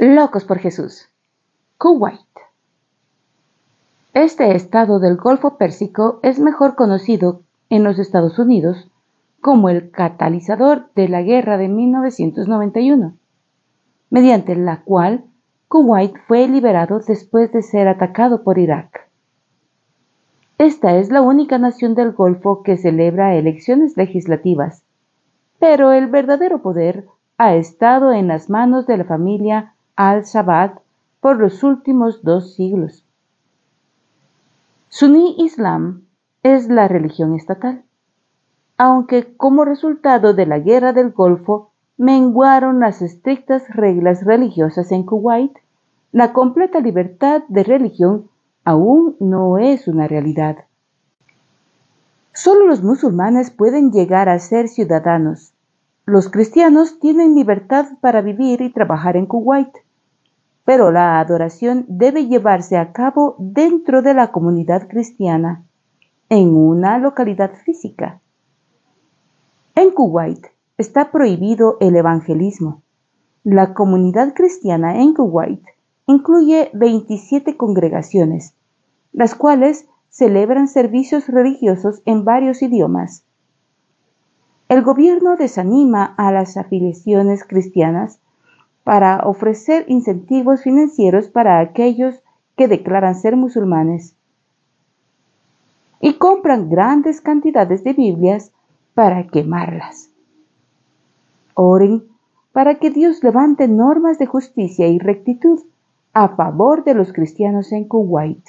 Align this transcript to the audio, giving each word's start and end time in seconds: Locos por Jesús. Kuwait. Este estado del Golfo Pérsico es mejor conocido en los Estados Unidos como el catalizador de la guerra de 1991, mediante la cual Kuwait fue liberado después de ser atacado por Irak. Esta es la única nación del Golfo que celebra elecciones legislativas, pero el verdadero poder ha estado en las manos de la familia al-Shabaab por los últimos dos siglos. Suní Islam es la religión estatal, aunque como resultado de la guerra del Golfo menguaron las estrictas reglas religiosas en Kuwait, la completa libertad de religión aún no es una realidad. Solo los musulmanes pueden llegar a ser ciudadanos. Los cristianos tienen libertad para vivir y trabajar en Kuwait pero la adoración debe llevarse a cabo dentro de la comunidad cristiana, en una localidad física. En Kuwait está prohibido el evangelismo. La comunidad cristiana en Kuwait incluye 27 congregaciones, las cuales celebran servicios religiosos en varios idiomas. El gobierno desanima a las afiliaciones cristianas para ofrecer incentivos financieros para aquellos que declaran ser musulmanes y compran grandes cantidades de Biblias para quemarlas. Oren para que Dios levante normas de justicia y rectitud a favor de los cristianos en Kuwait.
Locos 0.00 0.44
por 0.44 0.60
Jesús. 0.60 1.08
Kuwait. 1.76 2.20
Este 4.14 4.54
estado 4.54 5.00
del 5.00 5.16
Golfo 5.16 5.58
Pérsico 5.58 6.20
es 6.22 6.38
mejor 6.38 6.76
conocido 6.76 7.40
en 7.68 7.82
los 7.82 7.98
Estados 7.98 8.38
Unidos 8.38 8.88
como 9.40 9.68
el 9.68 9.90
catalizador 9.90 10.88
de 10.94 11.08
la 11.08 11.22
guerra 11.22 11.58
de 11.58 11.66
1991, 11.66 13.16
mediante 14.08 14.54
la 14.54 14.82
cual 14.82 15.24
Kuwait 15.66 16.14
fue 16.28 16.46
liberado 16.46 17.00
después 17.00 17.50
de 17.50 17.62
ser 17.62 17.88
atacado 17.88 18.44
por 18.44 18.58
Irak. 18.58 19.08
Esta 20.58 20.94
es 20.94 21.10
la 21.10 21.22
única 21.22 21.58
nación 21.58 21.96
del 21.96 22.12
Golfo 22.12 22.62
que 22.62 22.76
celebra 22.76 23.34
elecciones 23.34 23.96
legislativas, 23.96 24.84
pero 25.58 25.90
el 25.90 26.06
verdadero 26.06 26.62
poder 26.62 27.08
ha 27.36 27.56
estado 27.56 28.12
en 28.12 28.28
las 28.28 28.48
manos 28.48 28.86
de 28.86 28.96
la 28.96 29.04
familia 29.04 29.74
al-Shabaab 29.98 30.78
por 31.20 31.38
los 31.40 31.64
últimos 31.64 32.22
dos 32.22 32.54
siglos. 32.54 33.04
Suní 34.88 35.34
Islam 35.38 36.04
es 36.44 36.68
la 36.68 36.86
religión 36.86 37.34
estatal, 37.34 37.82
aunque 38.76 39.36
como 39.36 39.64
resultado 39.64 40.34
de 40.34 40.46
la 40.46 40.60
guerra 40.60 40.92
del 40.92 41.10
Golfo 41.10 41.72
menguaron 41.96 42.78
las 42.78 43.02
estrictas 43.02 43.68
reglas 43.70 44.24
religiosas 44.24 44.92
en 44.92 45.02
Kuwait, 45.02 45.58
la 46.12 46.32
completa 46.32 46.78
libertad 46.78 47.42
de 47.48 47.64
religión 47.64 48.30
aún 48.64 49.16
no 49.18 49.58
es 49.58 49.88
una 49.88 50.06
realidad. 50.06 50.58
Solo 52.32 52.68
los 52.68 52.84
musulmanes 52.84 53.50
pueden 53.50 53.90
llegar 53.90 54.28
a 54.28 54.38
ser 54.38 54.68
ciudadanos. 54.68 55.54
Los 56.06 56.30
cristianos 56.30 57.00
tienen 57.00 57.34
libertad 57.34 57.86
para 58.00 58.20
vivir 58.22 58.60
y 58.60 58.70
trabajar 58.70 59.16
en 59.16 59.26
Kuwait 59.26 59.70
pero 60.68 60.90
la 60.90 61.18
adoración 61.18 61.86
debe 61.88 62.26
llevarse 62.26 62.76
a 62.76 62.92
cabo 62.92 63.36
dentro 63.38 64.02
de 64.02 64.12
la 64.12 64.32
comunidad 64.32 64.86
cristiana, 64.86 65.64
en 66.28 66.54
una 66.54 66.98
localidad 66.98 67.54
física. 67.64 68.20
En 69.74 69.92
Kuwait 69.92 70.46
está 70.76 71.10
prohibido 71.10 71.78
el 71.80 71.96
evangelismo. 71.96 72.82
La 73.44 73.72
comunidad 73.72 74.34
cristiana 74.34 75.00
en 75.00 75.14
Kuwait 75.14 75.62
incluye 76.06 76.70
27 76.74 77.56
congregaciones, 77.56 78.54
las 79.14 79.34
cuales 79.34 79.88
celebran 80.10 80.68
servicios 80.68 81.28
religiosos 81.28 82.02
en 82.04 82.26
varios 82.26 82.60
idiomas. 82.60 83.24
El 84.68 84.82
gobierno 84.82 85.36
desanima 85.36 86.12
a 86.18 86.30
las 86.30 86.58
afiliaciones 86.58 87.42
cristianas 87.44 88.20
para 88.84 89.20
ofrecer 89.26 89.84
incentivos 89.88 90.62
financieros 90.62 91.28
para 91.28 91.60
aquellos 91.60 92.22
que 92.56 92.68
declaran 92.68 93.14
ser 93.14 93.36
musulmanes 93.36 94.14
y 96.00 96.14
compran 96.14 96.68
grandes 96.68 97.20
cantidades 97.20 97.84
de 97.84 97.92
Biblias 97.92 98.52
para 98.94 99.26
quemarlas. 99.26 100.10
Oren 101.54 102.04
para 102.52 102.76
que 102.76 102.90
Dios 102.90 103.22
levante 103.22 103.68
normas 103.68 104.18
de 104.18 104.26
justicia 104.26 104.88
y 104.88 104.98
rectitud 104.98 105.60
a 106.12 106.30
favor 106.30 106.84
de 106.84 106.94
los 106.94 107.12
cristianos 107.12 107.72
en 107.72 107.84
Kuwait. 107.84 108.42